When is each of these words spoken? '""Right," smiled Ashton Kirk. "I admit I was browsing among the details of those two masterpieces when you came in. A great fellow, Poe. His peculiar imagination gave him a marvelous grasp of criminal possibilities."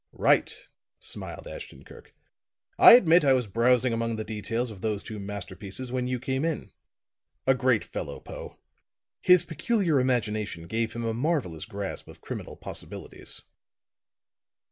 '""Right," 0.29 0.67
smiled 0.97 1.47
Ashton 1.47 1.83
Kirk. 1.85 2.15
"I 2.79 2.93
admit 2.93 3.23
I 3.23 3.33
was 3.33 3.45
browsing 3.45 3.93
among 3.93 4.15
the 4.15 4.23
details 4.23 4.71
of 4.71 4.81
those 4.81 5.03
two 5.03 5.19
masterpieces 5.19 5.91
when 5.91 6.07
you 6.07 6.19
came 6.19 6.43
in. 6.43 6.71
A 7.45 7.53
great 7.53 7.83
fellow, 7.83 8.19
Poe. 8.19 8.57
His 9.21 9.45
peculiar 9.45 9.99
imagination 9.99 10.65
gave 10.65 10.93
him 10.93 11.05
a 11.05 11.13
marvelous 11.13 11.65
grasp 11.65 12.07
of 12.07 12.19
criminal 12.19 12.55
possibilities." 12.57 13.43